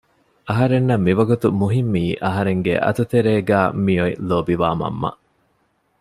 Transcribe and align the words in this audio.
އަހަރެންނަށް 0.49 1.03
މިވަގުތު 1.05 1.47
މުހިއްމީ 1.59 2.03
އަހަރެންގެ 2.25 2.73
އަތުތެރޭގައި 2.85 3.69
މިއޮތް 3.83 4.19
ލޯބިވާ 4.29 4.67
މަންމަ 4.79 5.11